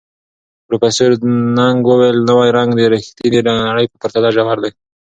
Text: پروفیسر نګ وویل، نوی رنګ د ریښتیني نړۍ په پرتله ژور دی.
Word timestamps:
پروفیسر 0.65 1.11
نګ 1.57 1.77
وویل، 1.87 2.17
نوی 2.29 2.49
رنګ 2.57 2.69
د 2.75 2.81
ریښتیني 2.93 3.39
نړۍ 3.67 3.85
په 3.91 3.95
پرتله 4.01 4.29
ژور 4.35 4.57
دی. 4.63 4.71